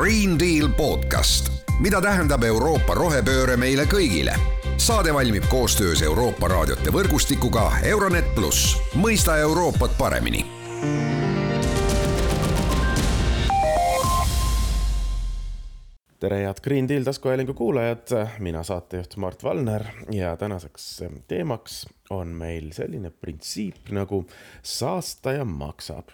[0.00, 4.32] Green Deal podcast, mida tähendab Euroopa rohepööre meile kõigile.
[4.80, 10.40] saade valmib koostöös Euroopa raadiote võrgustikuga Euronet pluss, mõista Euroopat paremini.
[16.18, 18.08] Tere, head Green Deal taskuhäälingu kuulajad,
[18.38, 24.24] mina saatejuht Mart Valner ja tänaseks teemaks on meil selline printsiip nagu
[24.62, 26.08] saastaja maksab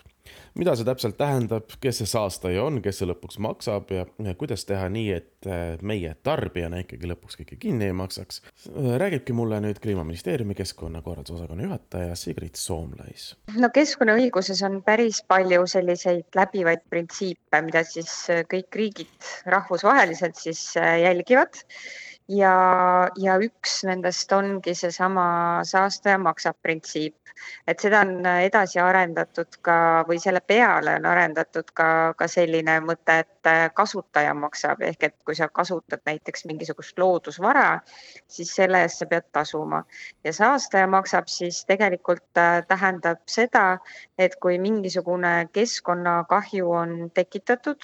[0.58, 4.66] mida see täpselt tähendab, kes see saastaja on, kes see lõpuks maksab ja, ja kuidas
[4.68, 8.42] teha nii, et äh, meie tarbijana ikkagi lõpuks kõike kinni ei maksaks.
[9.02, 13.34] räägibki mulle nüüd Kliimaministeeriumi keskkonnakorralduse osakonna juhataja Sigrid Soomlais.
[13.56, 18.12] no keskkonnaõiguses on päris palju selliseid läbivaid printsiipe, mida siis
[18.50, 21.64] kõik riigid rahvusvaheliselt siis äh, jälgivad
[22.28, 25.26] ja, ja üks nendest ongi seesama
[25.64, 27.16] saastaja maksab printsiip,
[27.68, 33.20] et seda on edasi arendatud ka või selle peale on arendatud ka, ka selline mõte,
[33.24, 33.35] et
[33.74, 37.80] kasutaja maksab ehk et kui sa kasutad näiteks mingisugust loodusvara,
[38.28, 39.82] siis selle eest sa pead tasuma
[40.24, 43.78] ja saastaja maksab siis tegelikult äh, tähendab seda,
[44.18, 47.82] et kui mingisugune keskkonnakahju on tekitatud,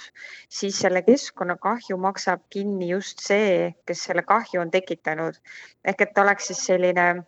[0.49, 5.39] siis selle keskkonnakahju maksab kinni just see, kes selle kahju on tekitanud.
[5.85, 7.25] ehk et oleks siis selline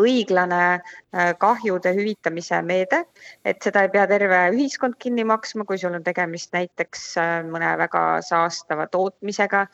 [0.00, 3.04] õiglane äh, kahjude hüvitamise meede,
[3.44, 7.74] et seda ei pea terve ühiskond kinni maksma, kui sul on tegemist näiteks äh, mõne
[7.80, 9.66] väga saastava tootmisega.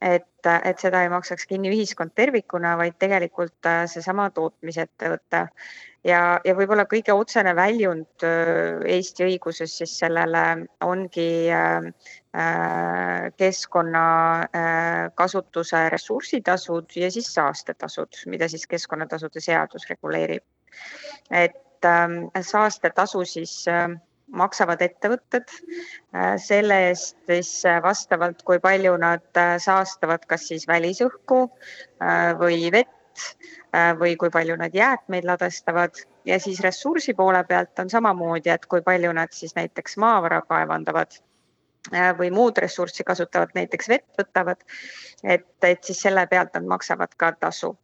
[0.00, 5.40] Et, et seda ei maksaks kinni ühiskond tervikuna, vaid tegelikult äh, seesama tootmisettevõte
[6.08, 8.24] ja, ja võib-olla kõige otsene väljund
[8.88, 10.42] Eesti õiguses siis sellele
[10.84, 11.48] ongi
[13.38, 20.42] keskkonnakasutuse ressursitasud ja siis saastetasud, mida siis keskkonnatasude seadus reguleerib.
[21.30, 21.86] et
[22.40, 23.64] saastetasu siis
[24.32, 25.50] maksavad ettevõtted
[26.40, 27.50] selle eest siis
[27.84, 31.44] vastavalt, kui palju nad saastavad, kas siis välisõhku
[32.40, 32.96] või vett
[33.72, 35.96] Äh, või kui palju nad jäätmeid ladestavad.
[36.28, 41.08] Ja siis ressursi poole pealt on samamoodi, et kui palju nad siis näiteks maavara kaevandavad.
[41.12, 41.31] äh,
[42.18, 44.60] või muud ressurssi kasutavad, näiteks vett võtavad.
[45.24, 47.76] et, et siis selle pealt nad maksavad ka tasu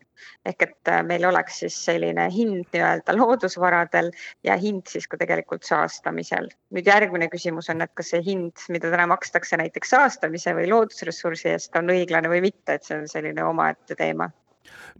[0.47, 4.11] ehk et äh, meil oleks siis selline hind nii-öelda loodusvaradel
[4.47, 6.51] ja hind siis ka tegelikult saastamisel.
[6.75, 11.55] nüüd järgmine küsimus on, et kas see hind, mida täna makstakse näiteks saastamise või loodusressursi
[11.55, 14.31] eest, on õiglane või mitte, et see on selline omaette teema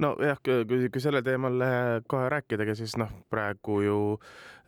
[0.05, 1.65] nojah, kui, kui sellel teemal
[2.09, 3.99] kohe rääkidagi, siis noh, praegu ju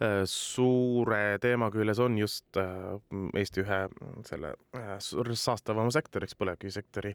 [0.00, 2.94] Äh, suure teema küljes on just äh,
[3.36, 3.80] Eesti ühe
[4.24, 7.12] selle äh, saastavama sektoriks, põlevkivisektori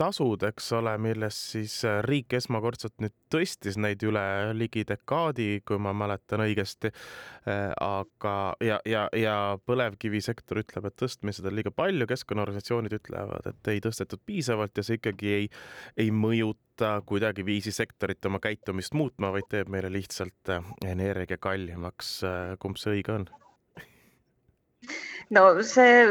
[0.00, 1.74] tasud, eks ole, millest siis
[2.08, 4.24] riik esmakordselt nüüd tõstis neid üle
[4.56, 6.92] ligi dekaadi, kui ma mäletan õigesti.
[7.44, 9.34] aga, ja, ja, ja
[9.68, 14.96] põlevkivisektor ütleb, et tõstmised on liiga palju, keskkonnaorganisatsioonid ütlevad, et ei tõstetud piisavalt ja see
[14.96, 15.50] ikkagi ei,
[15.96, 20.52] ei mõjuta kuidagiviisi sektorit oma käitumist muutma, vaid teeb meile lihtsalt
[20.86, 22.20] energia kallimaks,
[22.62, 23.28] kumb see õige on?
[25.34, 26.04] no see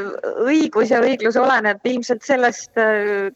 [0.45, 2.71] õigus ja õiglus oleneb ilmselt sellest,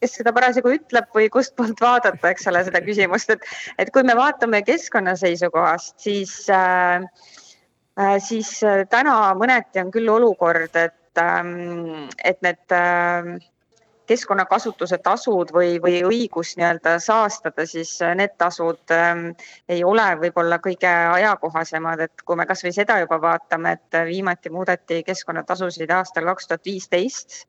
[0.01, 3.45] kes seda parasjagu ütleb või kustpoolt vaadata, eks ole, seda küsimust, et,
[3.77, 7.05] et kui me vaatame keskkonna seisukohast, siis äh,,
[8.23, 8.55] siis
[8.91, 11.53] täna mõneti on küll olukord, et äh,,
[12.25, 13.37] et need äh,
[14.07, 19.29] keskkonnakasutuse tasud või, või õigus nii-öelda saastada, siis äh, need tasud ähm,
[19.69, 25.01] ei ole võib-olla kõige ajakohasemad, et kui me kasvõi seda juba vaatame, et viimati muudeti
[25.07, 27.39] keskkonnatasusid aastal kaks tuhat viisteist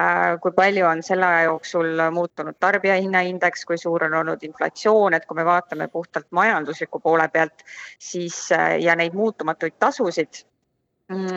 [0.00, 0.36] äh,.
[0.42, 5.40] kui palju on selle aja jooksul muutunud tarbijahinnaindeks, kui suur on olnud inflatsioon, et kui
[5.40, 7.64] me vaatame puhtalt majandusliku poole pealt,
[7.98, 10.44] siis äh, ja neid muutumatuid tasusid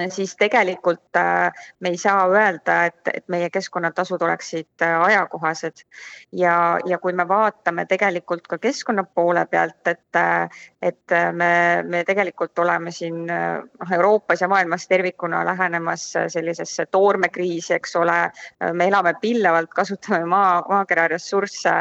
[0.10, 5.84] siis tegelikult äh, me ei saa öelda, et, et meie keskkonnatasud oleksid äh, ajakohased.
[6.32, 10.48] ja, ja kui me vaatame tegelikult ka keskkonna poole pealt, et, äh,
[10.82, 17.96] et me, me tegelikult oleme siin noh, Euroopas ja maailmas tervikuna lähenemas sellisesse toormekriisi, eks
[17.96, 18.18] ole.
[18.74, 21.74] me elame pillavalt, kasutame maa, maakera ressursse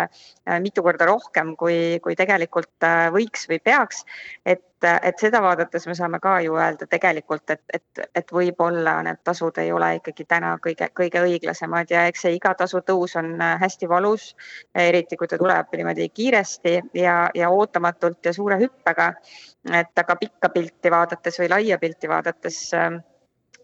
[0.60, 4.04] mitu korda rohkem, kui, kui tegelikult võiks või peaks.
[4.44, 9.22] et et seda vaadates me saame ka ju öelda tegelikult, et, et, et võib-olla need
[9.24, 13.32] tasud ei ole ikkagi täna kõige, kõige õiglasemad ja eks see iga tasu tõus on
[13.40, 14.34] äh, hästi valus.
[14.74, 19.12] eriti kui ta tuleb niimoodi kiiresti ja, ja ootamatult ja suure hüppega.
[19.72, 22.90] et aga pikka pilti vaadates või laia pilti vaadates äh,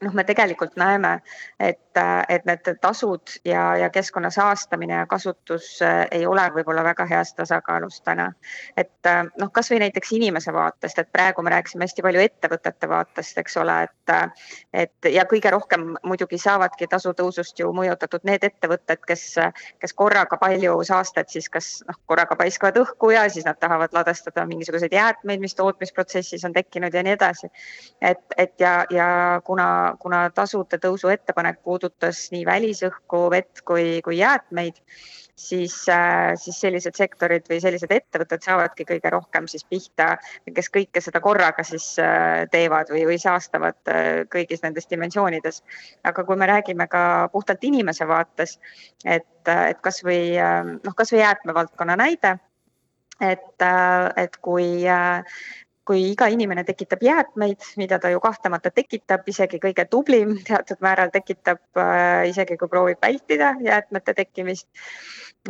[0.03, 1.19] noh, me tegelikult näeme,
[1.61, 1.92] et
[2.29, 7.35] et need tasud ja, ja keskkonna saastamine ja kasutus äh, ei ole võib-olla väga heas
[7.35, 8.33] tasakaalus täna.
[8.77, 13.39] et äh, noh, kasvõi näiteks inimese vaatest, et praegu me rääkisime hästi palju ettevõtete vaatest,
[13.39, 14.15] eks ole, et,
[14.73, 19.27] et ja kõige rohkem muidugi saavadki tasutõusust ju mõjutatud need ettevõtted, kes,
[19.79, 24.47] kes korraga palju saastet siis kas noh, korraga paiskavad õhku ja siis nad tahavad ladestada
[24.47, 27.51] mingisuguseid jäätmeid, mis tootmisprotsessis on tekkinud ja nii edasi.
[28.01, 34.19] et, et ja, ja kuna, kuna tasude tõusu ettepanek puudutas nii välisõhku, vett kui, kui
[34.21, 34.79] jäätmeid,
[35.37, 40.17] siis, äh, siis sellised sektorid või sellised ettevõtted saavadki kõige rohkem siis pihta,
[40.55, 45.63] kes kõike seda korraga siis äh, teevad või, või saastavad äh, kõigis nendes dimensioonides.
[46.05, 48.59] aga kui me räägime ka puhtalt inimese vaates,
[49.05, 50.39] et, et kasvõi
[50.85, 52.37] noh, kasvõi jäätmevaldkonna näide,
[53.21, 53.67] et,
[54.17, 54.87] et kui
[55.93, 61.13] kui iga inimene tekitab jäätmeid, mida ta ju kahtlemata tekitab, isegi kõige tublim teatud määral
[61.13, 64.69] tekitab, äh, isegi kui proovib vältida jäätmete tekkimist,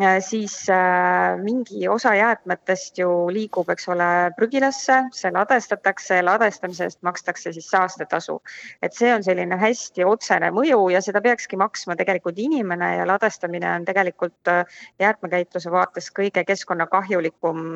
[0.00, 6.98] äh, siis äh, mingi osa jäätmetest ju liigub, eks ole, prügilasse, see ladestatakse, ladestamise eest
[7.06, 8.40] makstakse siis saastetasu.
[8.82, 13.70] et see on selline hästi otsene mõju ja seda peakski maksma tegelikult inimene ja ladestamine
[13.76, 14.50] on tegelikult
[14.98, 17.66] jäätmekäitluse vaates kõige keskkonnakahjulikum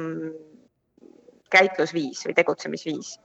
[1.50, 3.16] käitlusviis või tegutsemisviis.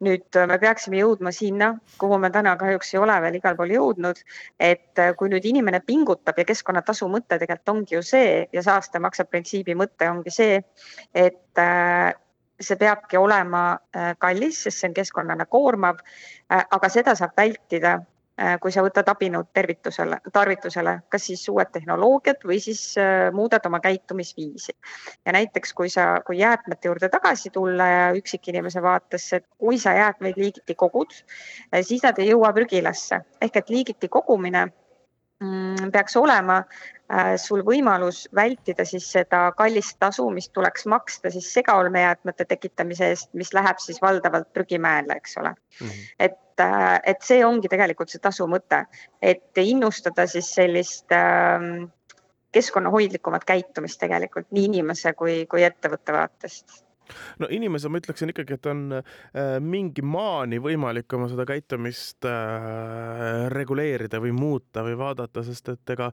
[0.00, 3.74] nüüd äh, me peaksime jõudma sinna, kuhu me täna kahjuks ei ole veel igal pool
[3.74, 4.22] jõudnud,
[4.58, 8.98] et äh, kui nüüd inimene pingutab ja keskkonnatasu mõte tegelikult ongi ju see ja saaste
[8.98, 10.62] maksab printsiibi mõte ongi see,
[11.14, 12.12] et äh,
[12.60, 13.78] see peabki olema
[14.20, 16.02] kallis, sest see on keskkonnale koormav,
[16.52, 17.94] aga seda saab vältida
[18.60, 23.80] kui sa võtad abinõud tervitusele, tarvitusele, kas siis uued tehnoloogiad või siis äh, muudad oma
[23.84, 24.72] käitumisviisi.
[25.26, 29.92] ja näiteks, kui sa, kui jäätmete juurde tagasi tulla ja üksikinimese vaatesse, et kui sa
[29.92, 31.12] jäätmeid liigiti kogud,
[31.74, 34.70] äh, siis nad ei jõua prügilasse ehk et liigiti kogumine
[35.92, 36.60] peaks olema
[37.40, 43.54] sul võimalus vältida siis seda kallist tasu, mis tuleks maksta siis segaolmejäätmete tekitamise eest, mis
[43.56, 45.86] läheb siis valdavalt prügimäele, eks ole mm.
[45.86, 46.12] -hmm.
[46.18, 48.84] et et, et see ongi tegelikult see tasu mõte,
[49.22, 51.66] et innustada siis sellist äh,
[52.52, 56.82] keskkonnahoidlikumat käitumist tegelikult nii inimese kui, kui ettevõtte vaatest
[57.40, 63.48] no inimese ma ütleksin ikkagi, et on äh, mingi maani võimalik oma seda käitumist äh,
[63.54, 66.10] reguleerida või muuta või vaadata, sest et ega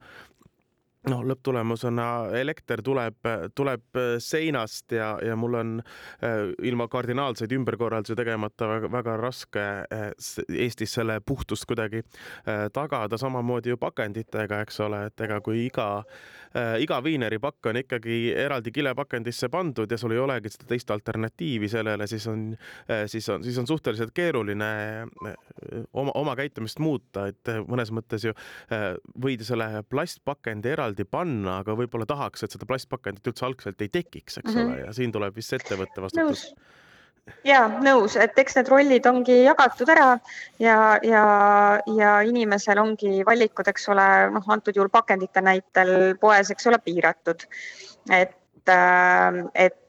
[1.05, 2.07] noh, lõpptulemusena
[2.39, 9.17] elekter tuleb, tuleb seinast ja, ja mul on äh, ilma kardinaalseid ümberkorraldusi tegemata väga, väga
[9.21, 10.07] raske äh,
[10.49, 15.87] Eestis selle puhtust kuidagi äh, tagada, samamoodi ju pakenditega, eks ole, et ega kui iga,
[16.81, 22.07] iga viineripakk on ikkagi eraldi kilepakendisse pandud ja sul ei olegi seda teist alternatiivi sellele,
[22.09, 22.47] siis on,
[23.11, 24.69] siis on, siis on suhteliselt keeruline
[25.93, 28.33] oma, oma käitumist muuta, et mõnes mõttes ju
[29.21, 33.91] võid selle plastpakendi eraldi eraldi panna, aga võib-olla tahaks, et seda plastpakendit üldse algselt ei
[33.91, 34.73] tekiks, eks mm -hmm.
[34.73, 36.53] ole, ja siin tuleb vist ettevõtte vastutus.
[37.43, 40.19] ja nõus, et eks need rollid ongi jagatud ära
[40.59, 41.23] ja, ja,
[41.97, 47.43] ja inimesel ongi valikud, eks ole, noh, antud juhul pakendite näitel poes, eks ole, piiratud.
[48.09, 48.37] et,
[48.69, 49.43] äh,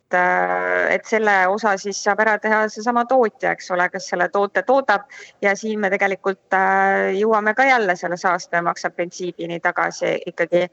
[0.08, 4.28] et Äh, et selle osa siis saab ära teha seesama tootja, eks ole, kes selle
[4.32, 5.04] toote toodab
[5.42, 10.64] ja siin me tegelikult äh, jõuame ka jälle selle saastaja maksab printsiibini tagasi ikkagi,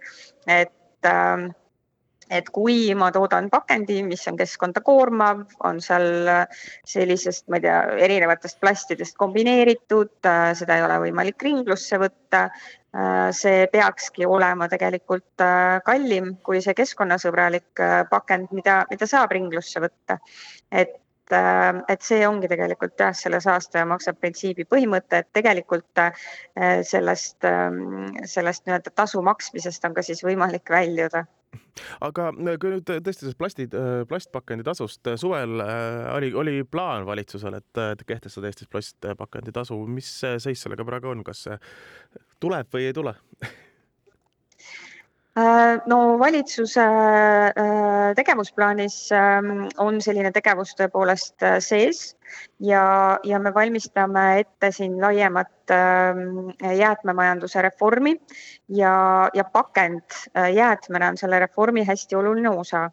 [0.47, 1.49] et ähm,
[2.29, 6.29] et kui ma toodan pakendi, mis on keskkonda koormav, on seal
[6.87, 7.77] sellisest, ma ei tea,
[8.07, 12.47] erinevatest plastidest kombineeritud, äh, seda ei ole võimalik ringlusse võtta.
[12.95, 19.83] Äh, see peakski olema tegelikult äh, kallim kui see keskkonnasõbralik pakend, mida, mida saab ringlusse
[19.83, 20.19] võtta.
[20.71, 20.95] et
[21.33, 26.03] et see ongi tegelikult jah, selle saastaja maksab printsiibi põhimõte, et tegelikult
[26.85, 31.25] sellest, ähm, sellest nii-öelda tasu maksmisest on ka siis võimalik väljuda.
[32.03, 35.59] Aga äh, kui nüüd tõesti sellest plastid, äh, plastpakendi tasust äh, suvel
[36.13, 41.45] oli, oli plaan valitsusel, et kehtestada Eestis plastpakendi tasu, mis seis sellega praegu on, kas
[42.43, 43.15] tuleb või ei tule
[45.35, 46.83] no valitsuse
[48.15, 52.15] tegevusplaanis ähm, on selline tegevus tõepoolest sees
[52.63, 55.54] ja, ja me valmistame ette siin laiemat äh,
[56.77, 58.15] jäätmemajanduse reformi
[58.69, 60.01] ja, ja pakend
[60.37, 62.91] äh, jäätmena on selle reformi hästi oluline osa.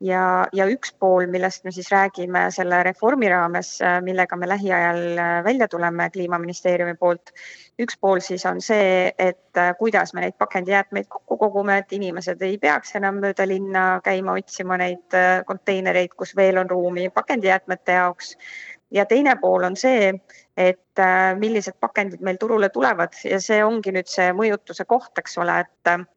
[0.00, 5.18] ja, ja üks pool, millest me siis räägime selle reformi raames äh,, millega me lähiajal
[5.18, 7.30] äh, välja tuleme Kliimaministeeriumi poolt,
[7.78, 9.38] üks pool siis on see, et
[9.78, 14.76] kuidas me neid pakendijäätmeid kokku kogume, et inimesed ei peaks enam mööda linna käima otsima
[14.80, 18.36] neid konteinereid, kus veel on ruumi pakendijäätmete jaoks
[18.92, 20.12] ja teine pool on see,
[20.56, 21.02] et
[21.40, 23.16] millised pakendid meil turule tulevad.
[23.24, 26.08] Ja see ongi nüüd see mõjutuse koht, eks ole, et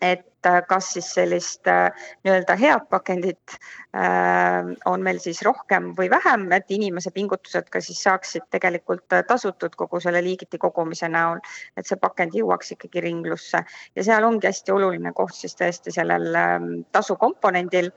[0.00, 1.88] et äh, kas siis sellist äh,
[2.24, 3.56] nii-öelda head pakendit
[3.96, 9.76] äh, on meil siis rohkem või vähem, et inimese pingutused ka siis saaksid tegelikult tasutud
[9.76, 11.40] kogu selle liigiti kogumise näol,
[11.76, 13.64] et see pakend jõuaks ikkagi ringlusse.
[13.96, 17.92] Ja seal ongi hästi oluline koht siis tõesti sellel ähm, tasukomponendil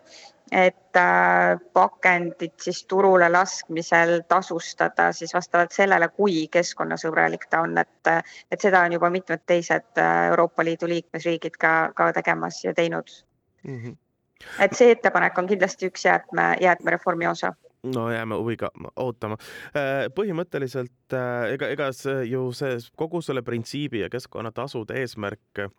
[0.51, 8.11] et äh, pakendit siis turule laskmisel tasustada siis vastavalt sellele, kui keskkonnasõbralik ta on, et,
[8.51, 13.11] et seda on juba mitmed teised äh, Euroopa Liidu liikmesriigid ka, ka tegemas ja teinud
[13.63, 13.77] mm.
[13.77, 13.97] -hmm.
[14.59, 17.53] et see ettepanek on kindlasti üks jäätme, jäätmereformi osa
[17.83, 19.37] no jääme huviga ootama.
[19.75, 21.17] Äh, põhimõtteliselt
[21.53, 25.69] ega, ega see ju see kogu selle printsiibi ja keskkonnatasude eesmärk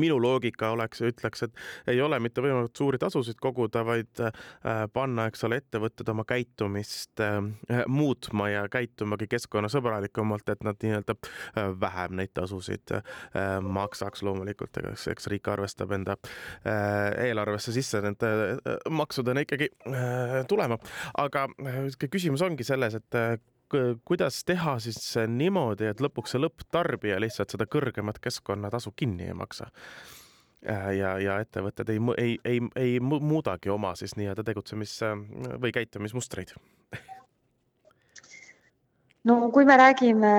[0.00, 5.26] minu loogika oleks ütleks, et ei ole mitte võimalikult suuri tasusid koguda, vaid äh, panna,
[5.30, 7.40] eks ole, ettevõtted oma käitumist äh,
[7.88, 12.96] muutma ja käitumagi keskkonnasõbralikumalt, et nad nii-öelda äh, vähem neid tasusid
[13.62, 14.22] maksaks.
[14.26, 16.16] loomulikult, ega eks riik arvestab enda
[16.66, 18.28] eelarvesse sisse nende
[18.90, 19.68] maksudena ikkagi
[20.48, 20.78] tulema,
[21.22, 21.46] aga
[22.10, 23.18] küsimus ongi selles, et
[24.04, 29.70] kuidas teha siis niimoodi, et lõpuks see lõpptarbija lihtsalt seda kõrgemat keskkonnatasu kinni ei maksa?
[30.66, 35.02] Äh, ja, ja ettevõtted ei, ei, ei, ei muudagi oma siis nii-öelda tegutsemis-
[35.60, 36.56] või käitumismustreid
[39.26, 40.32] no kui me räägime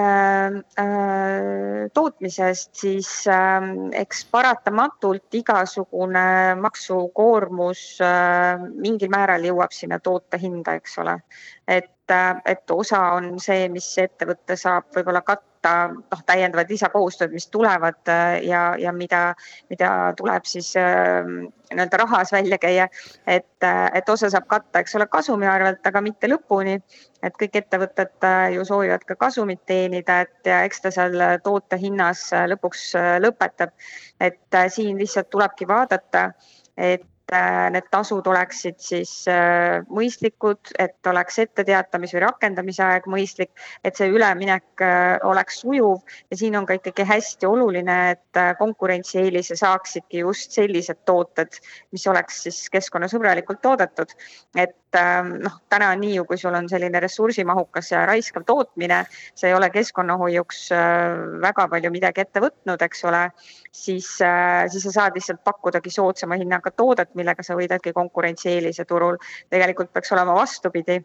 [0.79, 3.67] äh, tootmisest, siis äh,
[4.01, 11.19] eks paratamatult igasugune maksukoormus äh, mingil määral jõuab sinna toote hinda, eks ole.
[11.67, 11.91] et,
[12.45, 18.37] et osa on see, mis ettevõte saab võib-olla katta noh, täiendavad lisakohustused, mis tulevad äh,
[18.47, 19.21] ja, ja mida,
[19.71, 22.87] mida tuleb siis äh, nii-öelda rahas välja käia.
[23.27, 26.79] et, äh, et osa saab katta, eks ole, kasumi arvelt, aga mitte lõpuni.
[27.23, 32.29] et kõik ettevõtted ju soovivad ka kasumit teenida, et ja eks ta seal toote hinnas
[32.53, 32.93] lõpuks
[33.25, 33.75] lõpetab.
[34.19, 36.31] et siin lihtsalt tulebki vaadata,
[36.77, 43.51] et Äh, need tasud oleksid siis äh, mõistlikud, et oleks etteteatamis või rakendamise aeg mõistlik,
[43.83, 45.99] et see üleminek äh, oleks sujuv
[46.31, 51.59] ja siin on ka ikkagi hästi oluline, et konkurentsieelise saaksidki just sellised tooted,
[51.91, 54.15] mis oleks siis keskkonnasõbralikult toodetud.
[54.55, 54.75] et
[55.43, 59.03] noh, täna on nii ju, kui sul on selline ressursimahukas ja raiskav tootmine,
[59.35, 60.61] sa ei ole keskkonnahoiuks
[61.43, 63.25] väga palju midagi ette võtnud, eks ole,
[63.71, 69.17] siis, siis sa saad lihtsalt pakkudagi soodsama hinnaga toodet millega sa võidadki konkurentsieelise turul.
[69.49, 71.01] tegelikult peaks olema vastupidi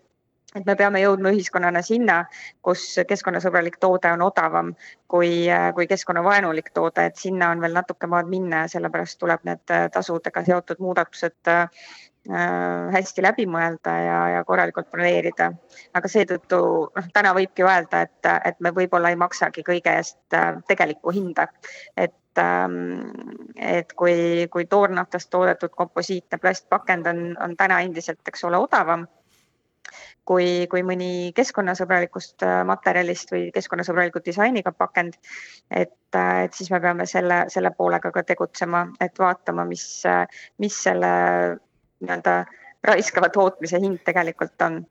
[0.56, 2.18] et me peame jõudma ühiskonnana sinna,
[2.64, 4.72] kus keskkonnasõbralik toode on odavam
[5.10, 5.46] kui,
[5.76, 10.44] kui keskkonnavaenulik toode, et sinna on veel natuke maad minna ja sellepärast tuleb need tasudega
[10.48, 11.86] seotud muudatused äh,
[12.22, 15.48] hästi läbi mõelda ja, ja korralikult planeerida.
[15.94, 16.58] aga seetõttu
[16.94, 21.48] noh, täna võibki öelda, et, et me võib-olla ei maksagi kõige eest äh, tegelikku hinda.
[21.96, 23.12] et Ähm,
[23.60, 29.04] et kui, kui toornaftast toodetud komposiitne plastpakend on, on täna endiselt, eks ole, odavam
[30.24, 35.18] kui, kui mõni keskkonnasõbralikust äh, materjalist või keskkonnasõbraliku disainiga pakend.
[35.70, 39.84] et, äh, et siis me peame selle, selle poolega ka tegutsema, et vaatama, mis,
[40.58, 41.12] mis selle
[42.02, 42.36] nii-öelda
[42.84, 44.82] raiskava tootmise hind tegelikult on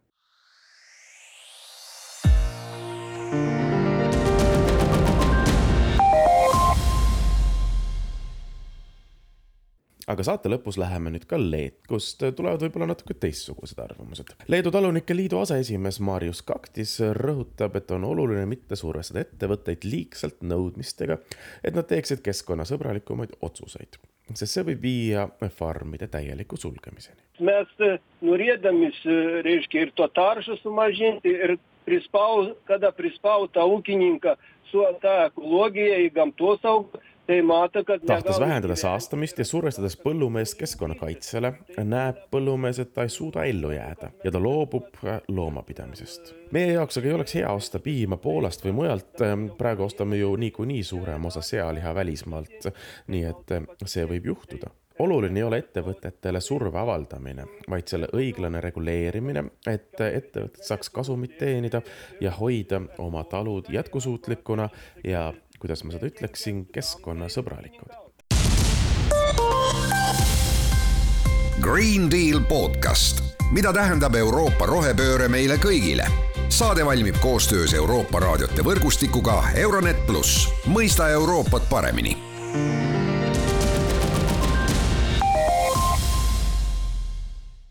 [10.12, 14.34] aga saate lõpus läheme nüüd ka Leet, kust tulevad võib-olla natuke teistsugused arvamused.
[14.52, 21.20] Leedu Talunike Liidu aseesimees Marius Kaktis rõhutab, et on oluline mitte survestada ettevõtteid liigselt nõudmistega,
[21.64, 24.00] et nad teeksid keskkonnasõbralikumaid otsuseid,
[24.40, 27.20] see võib viia farmide täieliku sulgemiseni.
[27.40, 27.68] mes
[28.22, 28.92] norėdami,
[29.48, 34.36] reiškia, ir to taršą sumažinti, ir prispau, kada prispauta ūkininką
[34.72, 37.02] su ta ekologija į gamtosaugą
[38.06, 44.12] tahtes vähendada saastamist ja survestades põllumeest keskkonnakaitsele, näeb põllumees, et ta ei suuda ellu jääda
[44.24, 46.34] ja ta loobub loomapidamisest.
[46.52, 49.26] meie jaoks aga ei oleks hea osta piima Poolast või mujalt,
[49.58, 52.72] praegu ostame ju niikuinii suurem osa sealiha välismaalt,
[53.08, 54.72] nii et see võib juhtuda
[55.02, 61.82] oluline ei ole ettevõtetele surve avaldamine, vaid selle õiglane reguleerimine, et ettevõtted saaks kasumit teenida
[62.22, 64.70] ja hoida oma talud jätkusuutlikuna
[65.04, 67.94] ja kuidas ma seda ütleksin, keskkonnasõbralikud.
[71.62, 73.22] Green Deal podcast,
[73.54, 76.10] mida tähendab Euroopa rohepööre meile kõigile.
[76.52, 82.18] Saade valmib koostöös Euroopa raadiote võrgustikuga Euronet pluss, mõista Euroopat paremini